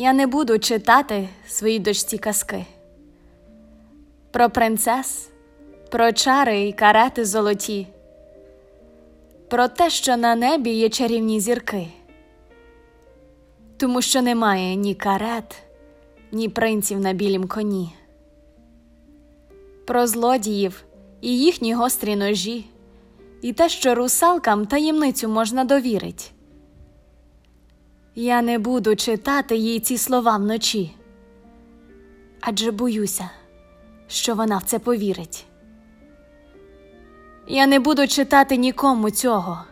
Я 0.00 0.12
не 0.12 0.26
буду 0.26 0.58
читати 0.58 1.28
своїй 1.48 1.78
дочці 1.78 2.18
казки. 2.18 2.66
Про 4.30 4.50
принцес, 4.50 5.28
про 5.90 6.12
чари 6.12 6.58
й 6.58 6.72
карети 6.72 7.24
золоті, 7.24 7.86
про 9.48 9.68
те, 9.68 9.90
що 9.90 10.16
на 10.16 10.34
небі 10.34 10.70
є 10.70 10.88
чарівні 10.88 11.40
зірки, 11.40 11.88
тому 13.76 14.02
що 14.02 14.22
немає 14.22 14.74
ні 14.74 14.94
карет, 14.94 15.56
ні 16.32 16.48
принців 16.48 17.00
на 17.00 17.12
білім 17.12 17.48
коні, 17.48 17.94
про 19.86 20.06
злодіїв 20.06 20.84
і 21.20 21.38
їхні 21.38 21.74
гострі 21.74 22.16
ножі, 22.16 22.64
і 23.42 23.52
те, 23.52 23.68
що 23.68 23.94
русалкам 23.94 24.66
таємницю 24.66 25.28
можна 25.28 25.64
довірить. 25.64 26.32
Я 28.14 28.42
не 28.42 28.58
буду 28.58 28.96
читати 28.96 29.56
їй 29.56 29.80
ці 29.80 29.98
слова 29.98 30.36
вночі, 30.36 30.94
адже 32.40 32.70
боюся, 32.70 33.30
що 34.08 34.34
вона 34.34 34.58
в 34.58 34.62
це 34.62 34.78
повірить. 34.78 35.44
Я 37.46 37.66
не 37.66 37.80
буду 37.80 38.06
читати 38.06 38.56
нікому 38.56 39.10
цього, 39.10 39.64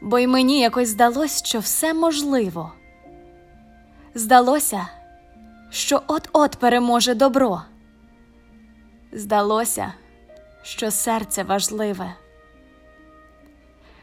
бо 0.00 0.18
й 0.18 0.26
мені 0.26 0.60
якось 0.60 0.88
здалось, 0.88 1.44
що 1.44 1.58
все 1.58 1.94
можливо. 1.94 2.72
Здалося, 4.14 4.86
що 5.70 6.02
от-от 6.06 6.56
переможе 6.56 7.14
добро. 7.14 7.62
Здалося, 9.12 9.92
що 10.62 10.90
серце 10.90 11.42
важливе, 11.42 12.14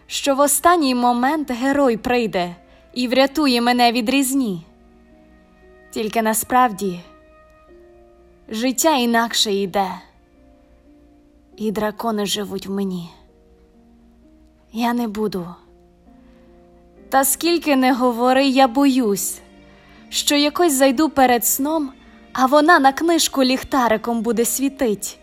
що 0.08 0.36
в 0.36 0.40
останній 0.40 0.96
момент 0.96 1.52
герой 1.52 1.98
прийде 1.98 2.56
і 2.94 3.08
врятує 3.08 3.62
мене 3.62 3.92
від 3.92 4.10
різні. 4.10 4.66
Тільки 5.92 6.22
насправді 6.22 7.00
життя 8.50 8.96
інакше 8.96 9.54
йде, 9.54 9.92
і 11.58 11.72
дракони 11.72 12.26
живуть 12.26 12.68
в 12.68 12.72
мені. 12.72 13.10
Я 14.74 14.94
не 14.94 15.08
буду. 15.08 15.48
Та 17.10 17.26
скільки 17.26 17.76
не 17.76 17.94
говори, 17.94 18.48
я 18.48 18.68
боюсь, 18.68 19.42
що 20.10 20.36
якось 20.36 20.74
зайду 20.74 21.10
перед 21.10 21.46
сном, 21.46 21.92
а 22.34 22.46
вона 22.46 22.80
на 22.80 22.94
книжку 22.94 23.44
ліхтариком 23.44 24.22
буде 24.22 24.46
світить 24.46 25.18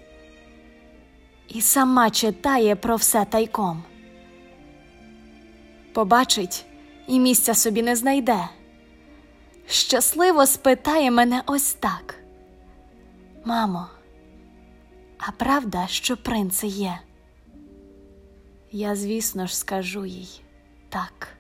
і 1.49 1.61
сама 1.61 2.11
читає 2.11 2.77
про 2.77 2.97
все 2.97 3.25
тайком. 3.25 3.83
Побачить 5.93 6.65
і 7.09 7.21
місця 7.21 7.55
собі 7.55 7.83
не 7.83 7.97
знайде. 7.97 8.49
Щасливо 9.67 10.47
спитає 10.47 11.11
мене 11.11 11.43
ось 11.47 11.75
так. 11.75 12.15
Мамо, 13.45 13.87
а 15.19 15.31
правда, 15.31 15.87
що 15.87 16.17
принци 16.17 16.67
є? 16.67 16.99
Я, 18.73 18.97
звісно 18.97 19.47
ж, 19.47 19.57
скажу 19.57 20.07
їй 20.07 20.41
так. 20.89 21.38